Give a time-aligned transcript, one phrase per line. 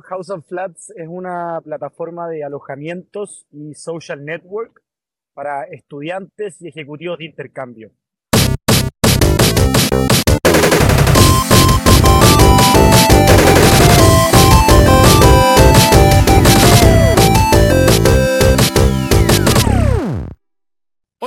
[0.00, 4.82] House of Flats es una plataforma de alojamientos y social network
[5.34, 7.90] para estudiantes y ejecutivos de intercambio.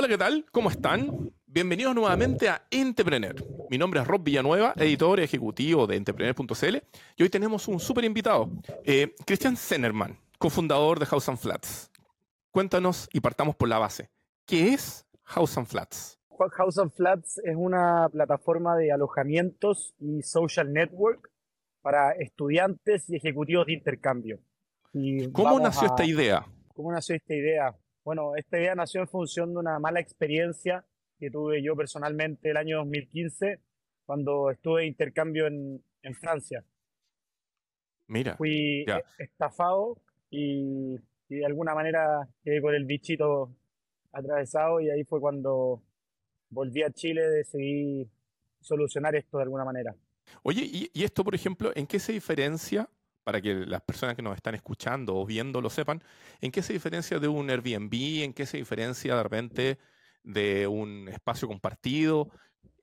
[0.05, 0.45] Hola, ¿qué tal?
[0.51, 1.31] ¿Cómo están?
[1.47, 3.33] Bienvenidos nuevamente a Entrepreneur.
[3.71, 6.77] Mi nombre es Rob Villanueva, editor ejecutivo de Entrepreneur.cl
[7.15, 8.51] y hoy tenemos un súper invitado,
[8.83, 11.89] eh, Christian Zenerman, cofundador de House and Flats.
[12.51, 14.11] Cuéntanos y partamos por la base.
[14.45, 16.19] ¿Qué es House and Flats?
[16.51, 21.31] House and Flats es una plataforma de alojamientos y social network
[21.81, 24.39] para estudiantes y ejecutivos de intercambio.
[25.31, 26.45] ¿Cómo nació esta idea?
[26.75, 27.75] ¿Cómo nació esta idea?
[28.05, 30.85] Bueno, esta idea nació en función de una mala experiencia
[31.17, 33.59] que tuve yo personalmente el año 2015
[34.05, 35.81] cuando estuve de intercambio en,
[36.13, 36.63] Francia.
[38.05, 38.35] Mira.
[38.37, 38.85] Fui
[39.17, 39.97] estafado
[40.29, 40.97] y,
[41.29, 43.49] de alguna manera quedé con el bichito
[44.11, 45.81] atravesado y ahí fue cuando
[46.51, 48.07] volví a Chile, decidí
[48.61, 49.95] solucionar esto de alguna manera.
[50.43, 52.87] Oye, y, y esto, por ejemplo, ¿en qué se diferencia
[53.25, 56.01] para que las personas que nos están escuchando o viendo lo sepan,
[56.41, 58.23] ¿en qué se diferencia de un Airbnb?
[58.23, 59.79] ¿En qué se diferencia de repente
[60.23, 62.29] de un espacio compartido?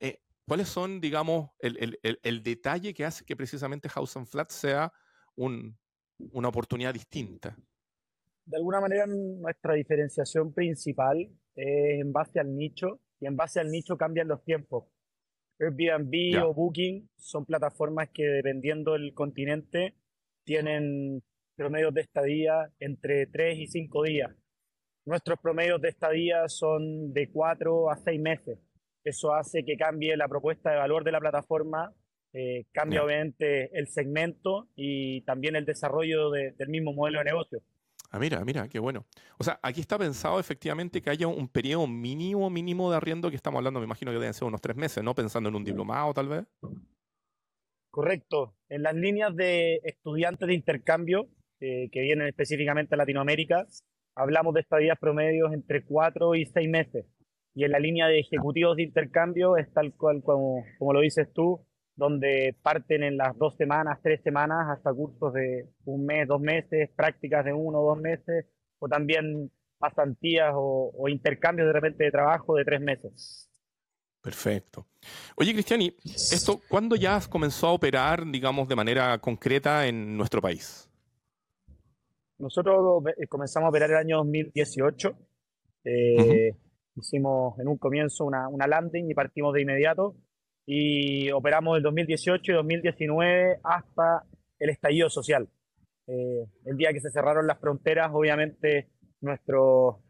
[0.01, 4.91] Eh, ¿Cuáles son, digamos, el, detalle que hace que precisamente House and Flat sea
[5.37, 7.55] una oportunidad distinta?
[8.43, 11.21] De alguna manera, nuestra diferenciación principal
[11.55, 14.87] es en base al nicho y en base al nicho cambian los tiempos.
[15.57, 19.95] Airbnb o Booking son plataformas que dependiendo del continente
[20.43, 21.23] tienen
[21.55, 24.31] promedios de estadía entre 3 y 5 días.
[25.05, 28.59] Nuestros promedios de estadía son de 4 a 6 meses.
[29.03, 31.93] Eso hace que cambie la propuesta de valor de la plataforma,
[32.31, 37.61] eh, cambia obviamente el segmento y también el desarrollo del mismo modelo de negocio.
[38.09, 39.05] Ah, mira, mira, qué bueno.
[39.39, 43.35] O sea, aquí está pensado efectivamente que haya un periodo mínimo, mínimo de arriendo que
[43.35, 45.15] estamos hablando, me imagino que deben ser unos tres meses, ¿no?
[45.15, 46.45] Pensando en un diplomado tal vez.
[47.93, 48.55] Correcto.
[48.69, 51.27] En las líneas de estudiantes de intercambio
[51.59, 53.67] eh, que vienen específicamente a Latinoamérica,
[54.15, 57.05] hablamos de estadías promedios entre cuatro y seis meses.
[57.53, 61.67] Y en la línea de ejecutivos de intercambio es tal cual como, lo dices tú,
[61.95, 66.89] donde parten en las dos semanas, tres semanas, hasta cursos de un mes, dos meses,
[66.95, 68.47] prácticas de uno o dos meses,
[68.79, 73.52] o también pasantías o, o intercambios de repente de trabajo de tres meses.
[74.23, 74.87] Perfecto.
[75.35, 80.89] Oye, Cristiani, ¿esto cuándo ya comenzó a operar, digamos, de manera concreta en nuestro país?
[82.39, 85.13] Nosotros eh, comenzamos a operar el año 2018.
[85.83, 86.55] Eh,
[86.95, 90.15] hicimos en un comienzo una, landing y partimos de inmediato.
[90.65, 94.23] Y operamos el 2018 y 2019 hasta
[94.57, 95.49] el estallido social.
[96.07, 98.87] Eh, el día que se cerraron las fronteras, obviamente
[99.19, 100.01] nuestro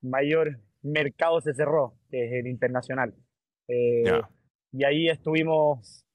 [0.00, 3.14] mayor mercado se cerró, que es el internacional.
[3.68, 4.20] Eh,
[4.72, 6.06] y ahí estuvimos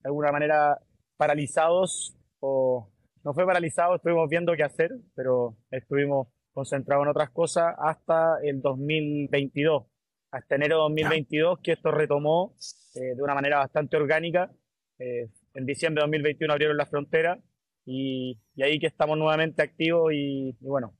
[0.00, 0.80] de alguna manera
[1.16, 2.90] paralizados, o
[3.24, 8.62] no fue paralizado, estuvimos viendo qué hacer, pero estuvimos concentrados en otras cosas hasta el
[8.62, 9.84] 2022,
[10.30, 12.54] hasta enero de 2022, que esto retomó
[12.94, 14.50] eh, de una manera bastante orgánica.
[14.98, 17.38] Eh, en diciembre de 2021 abrieron las fronteras
[17.84, 20.96] y, ahí que estamos nuevamente activos y, bueno,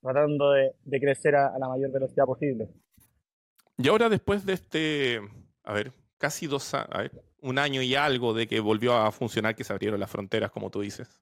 [0.00, 2.68] tratando de, crecer a, la mayor velocidad posible.
[3.78, 5.20] Y ahora después de este
[5.64, 9.64] a ver, casi dos años, un año y algo de que volvió a funcionar, que
[9.64, 11.20] se abrieron las fronteras, como tú dices.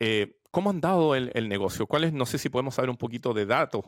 [0.00, 1.86] Eh, ¿Cómo han dado el, negocio?
[1.86, 3.84] ¿Cuáles, no sé si podemos saber un poquito de datos?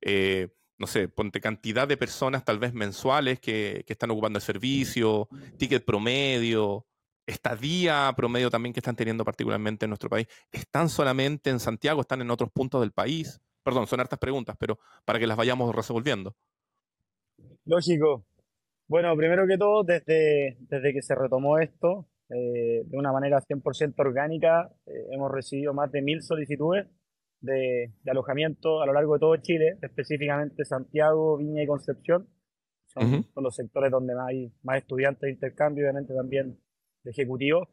[0.00, 5.28] Eh, no sé, ponte cantidad de personas tal vez mensuales que, están ocupando el servicio,
[5.58, 6.86] ticket promedio,
[7.26, 10.28] estadía promedio también que están teniendo particularmente en nuestro país.
[10.52, 12.00] ¿Están solamente en Santiago?
[12.00, 13.40] ¿Están en otros puntos del país?
[13.62, 16.36] Perdón, son hartas preguntas, pero para que las vayamos resolviendo.
[17.66, 18.26] Lógico.
[18.88, 23.94] Bueno, primero que todo, desde, desde que se retomó esto, eh, de una manera 100%
[23.98, 26.86] orgánica, eh, hemos recibido más de mil solicitudes
[27.40, 32.28] de, alojamiento a lo largo de todo Chile, específicamente Santiago, Viña y Concepción.
[32.86, 36.58] Son, los sectores donde hay más estudiantes de intercambio, obviamente también
[37.02, 37.68] de ejecutivos.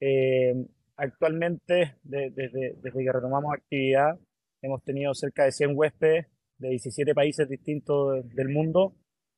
[0.00, 0.66] Eh,
[0.96, 4.18] actualmente, desde, desde que retomamos actividad,
[4.62, 6.26] hemos tenido cerca de 100 huéspedes
[6.58, 8.94] de 17 países distintos del mundo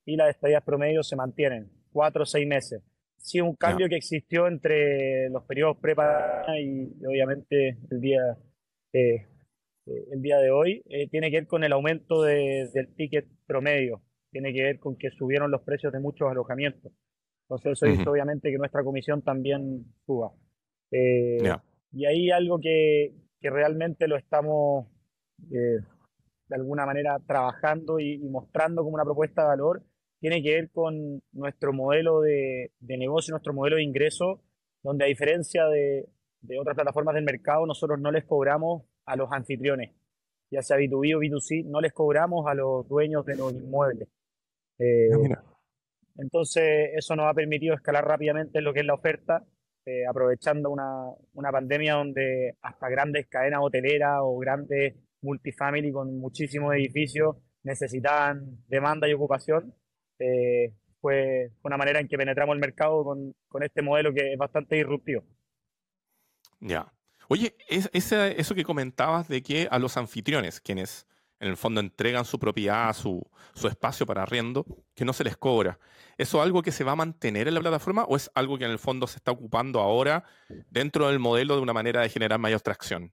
[0.06, 2.82] y las estadías promedio se mantienen, cuatro o seis meses.
[3.18, 8.38] Sí, un cambio que existió entre los periodos prepa y, obviamente el día,
[8.92, 9.26] eh,
[9.86, 14.00] eh, el día de hoy eh, tiene que ver con el aumento del ticket promedio,
[14.30, 16.92] tiene que ver con que subieron los precios de muchos alojamientos.
[17.42, 20.32] Entonces eso hizo obviamente que nuestra comisión también suba.
[20.90, 24.86] Y ahí algo que, que realmente lo estamos
[25.52, 25.78] eh,
[26.48, 29.82] de alguna manera trabajando y, mostrando como una propuesta de valor
[30.20, 34.42] tiene que ver con nuestro modelo de, de negocio, nuestro modelo de ingreso,
[34.82, 36.08] donde a diferencia de,
[36.40, 39.94] de otras plataformas del mercado, nosotros no les cobramos a los anfitriones,
[40.50, 44.08] ya sea B2B o B2C, no les cobramos a los dueños de los inmuebles.
[44.78, 45.08] Eh,
[46.16, 49.44] entonces, eso nos ha permitido escalar rápidamente lo que es la oferta,
[49.84, 56.74] eh, aprovechando una, una, pandemia donde hasta grandes cadenas hoteleras o grandes multifamily con muchísimos
[56.74, 59.74] edificios necesitaban demanda y ocupación.
[60.18, 64.38] Eh, fue una manera en que penetramos el mercado con, con este modelo que es
[64.38, 65.22] bastante disruptivo.
[66.60, 66.92] Ya.
[67.28, 71.06] Oye, es, eso que comentabas de que a los anfitriones, quienes
[71.40, 73.22] en el fondo entregan su propiedad, su,
[73.54, 74.64] su espacio para arriendo,
[74.94, 75.78] que no se les cobra.
[76.16, 78.64] ¿Eso es algo que se va a mantener en la plataforma o es algo que
[78.64, 80.24] en el fondo se está ocupando ahora
[80.70, 83.12] dentro del modelo de una manera de generar mayor tracción?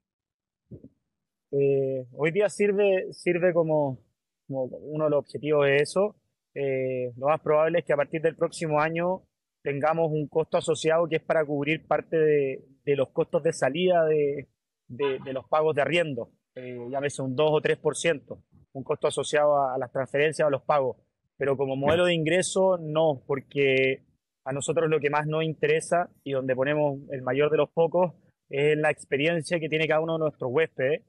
[1.52, 4.00] Eh, hoy día sirve, sirve como,
[4.48, 6.16] uno de los objetivos de eso.
[6.56, 9.24] Eh, lo más probable es que a partir del próximo año
[9.64, 14.06] tengamos un costo asociado que es para cubrir parte de, de los costos de salida
[14.06, 14.48] de,
[14.88, 19.78] de, los pagos de arriendo, eh, llámese un 2 o 3%, un costo asociado a,
[19.78, 20.98] las transferencias o a los pagos.
[21.38, 24.04] Pero como modelo de ingreso, no, porque
[24.46, 28.14] a nosotros lo que más nos interesa y donde ponemos el mayor de los focos
[28.50, 31.02] es la experiencia que tiene cada uno de nuestros huéspedes.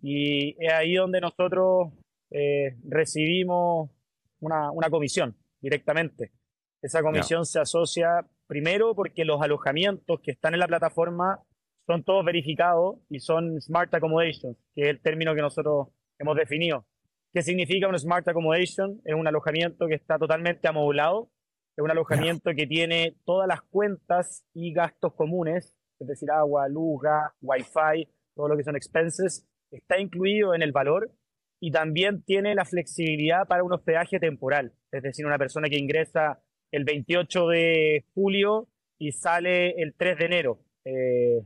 [0.00, 1.92] Y es ahí donde nosotros
[2.30, 3.90] eh, recibimos
[4.40, 6.32] una, una, comisión directamente.
[6.82, 11.40] Esa comisión se asocia Primero, porque los alojamientos que están en la plataforma
[11.84, 15.88] son todos verificados y son Smart Accommodations, que es el término que nosotros
[16.18, 16.86] hemos definido.
[17.32, 19.00] ¿Qué significa un Smart Accommodation?
[19.04, 21.28] Es un alojamiento que está totalmente amobulado,
[21.76, 27.02] es un alojamiento que tiene todas las cuentas y gastos comunes, es decir, agua, luz,
[27.02, 31.10] gas, wifi, todo lo que son expenses, está incluido en el valor
[31.60, 36.40] y también tiene la flexibilidad para un hospedaje temporal, es decir, una persona que ingresa
[36.70, 38.68] el 28 de julio
[38.98, 40.60] y sale el 3 de enero.
[40.84, 41.42] Eh,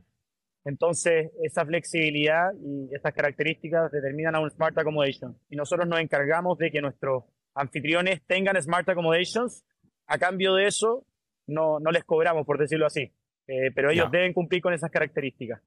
[0.64, 5.36] entonces, esa flexibilidad y esas características determinan a un Smart Accommodation.
[5.48, 7.24] Y nosotros nos encargamos de que nuestros
[7.54, 9.64] anfitriones tengan Smart Accommodations.
[10.06, 11.06] A cambio de eso,
[11.46, 13.12] no, no les cobramos, por decirlo así.
[13.46, 15.60] Eh, pero ellos deben cumplir con esas características.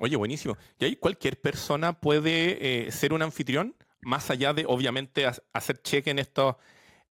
[0.00, 0.56] Oye, buenísimo.
[0.78, 3.74] ¿Y ahí cualquier persona puede eh, ser un anfitrión?
[4.00, 6.56] Más allá de, obviamente, hacer cheque en estos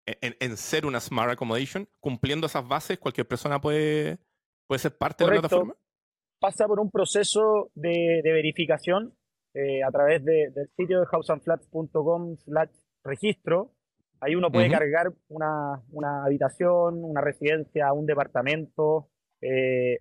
[0.06, 4.18] en, ser una Smart Accommodation, cumpliendo esas bases, cualquier persona puede,
[4.68, 5.76] puede ser parte de la plataforma.
[6.40, 9.14] Pasa por un proceso de, verificación
[9.54, 12.70] eh, a través del sitio de houseandflats.com slash
[13.04, 13.72] registro.
[14.20, 19.10] Ahí uno puede cargar una, una, habitación, una residencia, un departamento,
[19.42, 20.00] eh,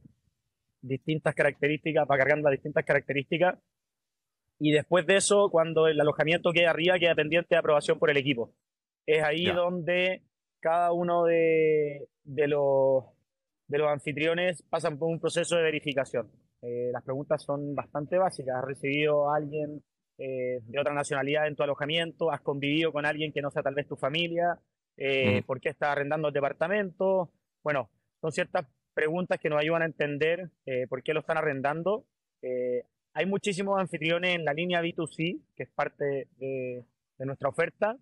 [0.82, 3.58] distintas características, va cargando las distintas características.
[4.58, 8.16] Y después de eso, cuando el alojamiento queda arriba, queda pendiente de aprobación por el
[8.16, 8.52] equipo.
[9.06, 10.22] Es ahí donde
[10.60, 13.04] cada uno de, los,
[13.66, 16.30] de los anfitriones pasan por un proceso de verificación.
[16.62, 18.56] Eh, las preguntas son bastante básicas.
[18.56, 19.82] ¿Has recibido a alguien
[20.18, 22.30] eh, de otra nacionalidad en tu alojamiento?
[22.30, 24.60] ¿Has convivido con alguien que no sea tal vez tu familia?
[24.96, 27.32] Eh, ¿Por qué estás arrendando el departamento?
[27.64, 27.90] Bueno,
[28.20, 30.50] son ciertas preguntas que nos ayudan a entender
[30.88, 32.04] por qué lo están arrendando.
[33.14, 36.84] hay muchísimos anfitriones en la línea B2C, que es parte de
[37.26, 37.96] nuestra oferta,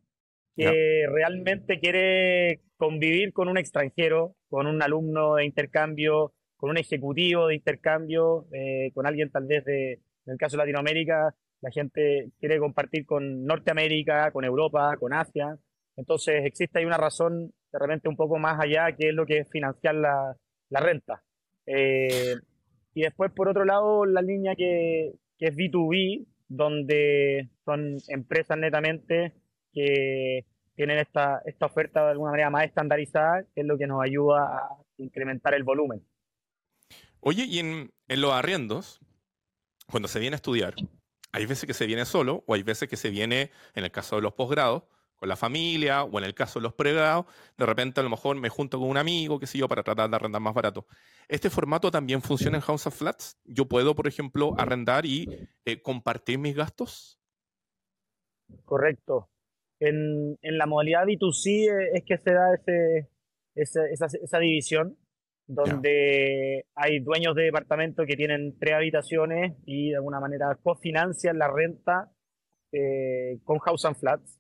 [0.57, 7.47] que realmente quiere convivir con un extranjero, con un alumno de intercambio, con un ejecutivo
[7.47, 12.31] de intercambio, eh, con alguien tal vez de, en el caso de Latinoamérica, la gente
[12.39, 15.57] quiere compartir con Norteamérica, con Europa, con Asia.
[15.97, 19.39] Entonces existe ahí una razón de repente un poco más allá que es lo que
[19.39, 20.37] es financiar la,
[20.71, 21.23] la renta.
[21.67, 22.35] Eh,
[22.95, 29.35] y después, por otro lado, la línea que, que es B2B, donde son empresas netamente
[29.73, 34.03] que tienen esta, esta oferta de alguna manera más estandarizada, que es lo que nos
[34.03, 36.03] ayuda a incrementar el volumen.
[37.21, 38.99] Oye, y en, en los arriendos,
[39.91, 40.75] cuando se viene a estudiar,
[41.33, 44.17] hay veces que se viene solo o hay veces que se viene, en el caso
[44.17, 44.85] de los posgrados,
[45.21, 48.37] con la familia o en el caso de los pregrados, de repente a lo mejor
[48.37, 50.87] me junto con un amigo, qué sé yo, para tratar de arrendar más barato.
[51.29, 53.39] ¿Este formato también funciona en House of Flats?
[53.45, 55.29] ¿Yo puedo, por ejemplo, arrendar y
[55.67, 57.21] eh, compartir mis gastos?
[58.65, 59.29] Correcto.
[59.79, 63.11] En, en la modalidad B2C eh, es que se da ese,
[63.55, 64.97] esa, esa, división
[65.47, 71.49] donde hay dueños de departamentos que tienen tres habitaciones y de alguna manera cofinancian la
[71.49, 72.11] renta
[72.73, 74.40] eh, con House and Flats,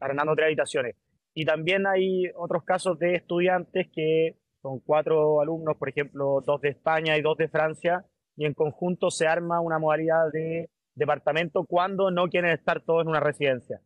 [0.00, 0.96] arrendando tres habitaciones.
[1.34, 6.70] Y también hay otros casos de estudiantes que son cuatro alumnos, por ejemplo, dos de
[6.70, 8.04] España y dos de Francia,
[8.36, 13.08] y en conjunto se arma una modalidad de departamento cuando no quieren estar todos en
[13.08, 13.80] una residencia.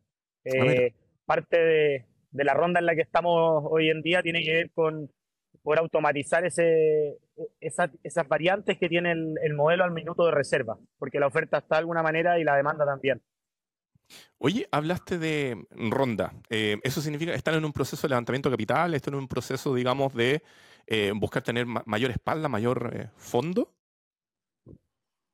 [0.47, 0.95] Ah, eh,
[1.26, 5.11] parte de, la ronda en la que estamos hoy en día tiene que ver con
[5.62, 7.19] poder automatizar ese,
[7.61, 11.81] esas variantes que tiene el, modelo al minuto de reserva, porque la oferta está de
[11.81, 13.21] alguna manera y la demanda también.
[14.38, 16.33] Oye, hablaste de ronda.
[16.50, 18.95] Eh, ¿Eso significa estar en un proceso de levantamiento de capital?
[18.95, 20.42] ¿Estar en un proceso, digamos, de
[20.87, 23.73] eh, buscar tener mayor espalda, mayor fondo?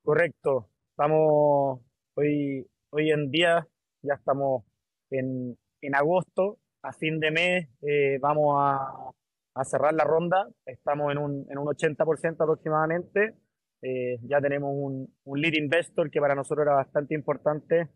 [0.03, 0.69] Correcto.
[0.91, 1.79] Estamos
[2.15, 3.67] hoy, hoy en día,
[4.01, 4.63] ya estamos
[5.09, 9.11] en, en agosto, a fin de mes eh, vamos a,
[9.55, 13.35] a, cerrar la ronda, estamos en un, en un 80% aproximadamente,
[13.81, 17.87] eh, ya tenemos un, un, lead investor que para nosotros era bastante importante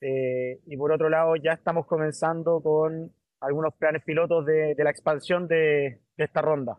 [0.00, 4.90] eh, y por otro lado ya estamos comenzando con algunos planes pilotos de, de la
[4.90, 6.78] expansión de, de esta ronda.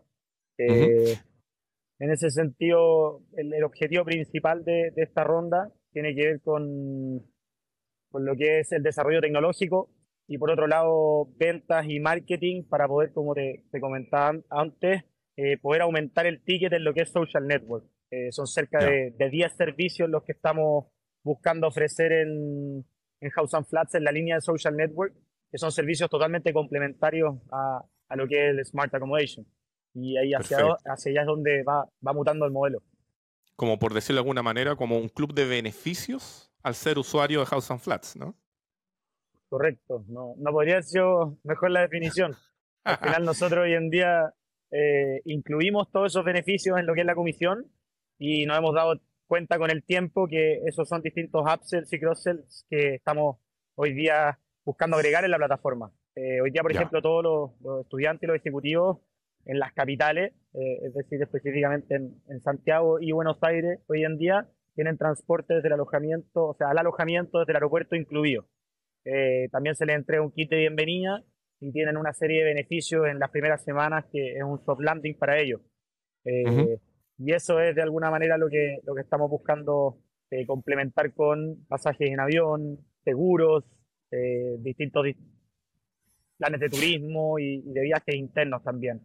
[2.02, 7.22] En ese sentido, el, objetivo principal de, esta ronda tiene que ver con,
[8.10, 9.88] con lo que es el desarrollo tecnológico
[10.26, 15.04] y por otro lado ventas y marketing para poder, como te, comentaba antes,
[15.36, 17.84] eh, poder aumentar el ticket en lo que es social network.
[18.10, 20.86] Eh, son cerca de, 10 servicios los que estamos
[21.22, 22.84] buscando ofrecer en,
[23.22, 25.14] en House and Flats en la línea de social network,
[25.50, 29.46] que son servicios totalmente complementarios a, a lo que es el Smart Accommodation.
[29.94, 32.82] Y ahí hacia, hacia allá es donde va, va mutando el modelo.
[33.56, 37.46] Como por decirlo de alguna manera, como un club de beneficios al ser usuario de
[37.46, 38.34] House and Flats, ¿no?
[39.48, 42.34] Correcto, no, no podría haber sido mejor la definición.
[42.84, 44.34] Al final nosotros hoy en día
[44.70, 47.70] eh, incluimos todos esos beneficios en lo que es la comisión
[48.18, 48.98] y nos hemos dado
[49.32, 53.38] cuenta con el tiempo que esos son distintos upsells y cross-sells que estamos
[53.76, 55.90] hoy día buscando agregar en la plataforma.
[56.14, 58.98] Eh, hoy día, por ejemplo, todos los, los, estudiantes y los ejecutivos
[59.46, 64.50] en las capitales, eh, es decir, específicamente en, Santiago y Buenos Aires, hoy en día
[64.74, 68.44] tienen transporte desde el alojamiento, o sea, al alojamiento desde el aeropuerto incluido.
[69.06, 71.24] Eh, también se les entrega un kit de bienvenida
[71.58, 75.16] y tienen una serie de beneficios en las primeras semanas que es un soft landing
[75.16, 75.62] para ellos.
[77.24, 79.98] Y eso es de alguna manera lo que, lo que estamos buscando
[80.46, 83.64] complementar con pasajes en avión, seguros,
[84.60, 85.04] distintos
[86.38, 89.00] planes de turismo y de viajes internos también.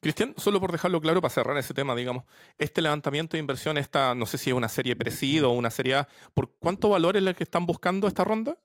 [0.00, 2.24] Cristian, solo por dejarlo claro para cerrar ese tema, digamos,
[2.58, 5.94] este levantamiento de inversión, esta, no sé si es una serie presido o una serie
[5.94, 8.58] A, ¿por cuánto valor es el que están buscando esta ronda?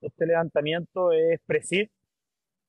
[0.00, 1.88] Este levantamiento es Presid,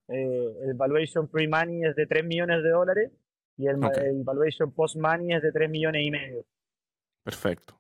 [0.09, 3.11] eh, el valuation pre-money es de 3 millones de dólares
[3.57, 3.77] y el,
[4.23, 6.45] valuation post-money es de 3 millones y medio.
[7.23, 7.79] Perfecto.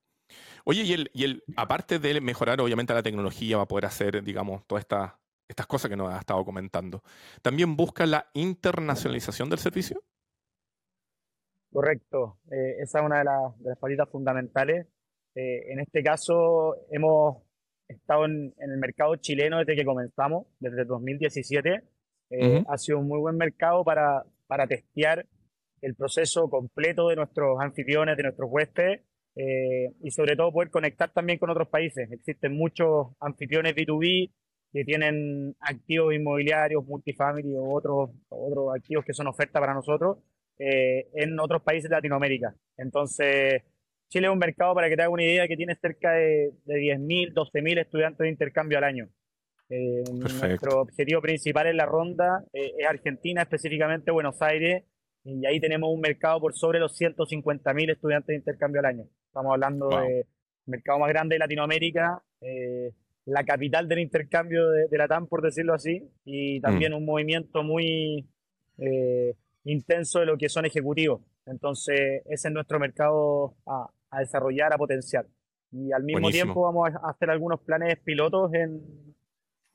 [0.65, 4.23] Oye, y el, y el, aparte de mejorar obviamente la tecnología, va a poder hacer,
[4.23, 7.03] digamos, toda esta estas cosas que nos ha estado comentando.
[7.41, 10.03] ¿También busca la internacionalización del servicio?
[11.71, 14.87] Correcto, eh, esa es una de, las palitas fundamentales.
[15.35, 17.37] Eh, en este caso, hemos
[17.87, 21.83] estado en, el mercado chileno desde que comenzamos, desde 2017.
[22.29, 25.25] Eh, ha sido un muy buen mercado para, para testear
[25.81, 29.01] el proceso completo de nuestros anfitriones, de nuestros huéspedes,
[30.01, 32.11] y sobre todo poder conectar también con otros países.
[32.11, 34.31] Existen muchos anfitriones B2B
[34.73, 40.17] que tienen activos inmobiliarios, multifamily o otros, otros activos que son oferta para nosotros
[40.59, 42.55] eh, en otros países de Latinoamérica.
[42.77, 43.63] Entonces,
[44.09, 46.75] Chile es un mercado, para que te haga una idea, que tiene cerca de, de
[46.75, 49.09] 10.000, 12.000 estudiantes de intercambio al año.
[49.69, 54.83] Eh, nuestro objetivo principal en la ronda eh, es Argentina, específicamente Buenos Aires,
[55.27, 59.05] y ahí tenemos un mercado por sobre los 150.000 estudiantes de intercambio al año.
[59.25, 60.25] Estamos hablando de
[60.65, 62.23] mercado más grande de Latinoamérica.
[62.39, 62.93] Eh,
[63.25, 66.95] la capital del intercambio de, la TAM, por decirlo así, y también mm.
[66.95, 68.25] un movimiento muy
[68.77, 71.19] eh, intenso de lo que son ejecutivos.
[71.45, 75.27] Entonces, ese es nuestro mercado a, desarrollar, a potenciar.
[75.73, 78.81] Y al mismo tiempo vamos a hacer algunos planes pilotos en,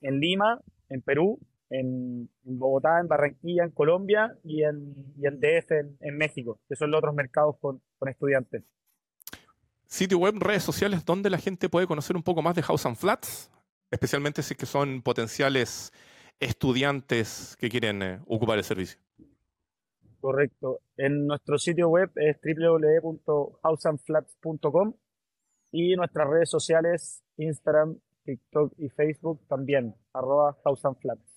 [0.00, 1.38] en Lima, en Perú,
[1.72, 6.90] en, Bogotá, en Barranquilla, en Colombia y en, y en DF en, México, que son
[6.90, 8.62] los otros mercados con, con estudiantes
[9.92, 12.96] sitio web, redes sociales, donde la gente puede conocer un poco más de House and
[12.96, 13.50] Flats,
[13.90, 15.92] especialmente si que son potenciales
[16.40, 18.98] estudiantes que quieren eh, ocupar el servicio.
[20.18, 20.80] Correcto.
[20.96, 24.94] En nuestro sitio web es www.houseandflats.com
[25.72, 31.31] y nuestras redes sociales, Instagram, TikTok y Facebook también, arroba House and Flats.